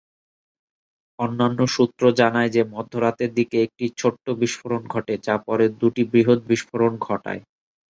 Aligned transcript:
অন্যান্য 1.19 1.59
সূত্র 1.67 2.03
জানায় 2.19 2.49
যে 2.55 2.61
মধ্যরাতের 2.73 3.31
দিকে 3.37 3.57
একটি 3.63 3.85
ছোট্ট 3.99 4.25
বিস্ফোরণ 4.41 4.83
ঘটে, 4.93 5.13
যা 5.25 5.35
পরে 5.45 5.65
দুটি 5.81 6.03
বৃহত 6.11 6.39
বিস্ফোরণ 6.49 6.93
ঘটায়। 7.07 7.41